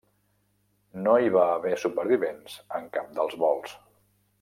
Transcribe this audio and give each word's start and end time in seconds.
No 1.01 1.13
hi 1.25 1.29
va 1.37 1.43
haver 1.57 1.75
supervivents 1.85 2.59
en 2.81 2.91
cap 2.99 3.17
dels 3.21 3.41
vols. 3.45 3.81